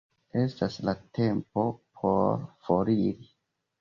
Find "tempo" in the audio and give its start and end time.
1.19-1.67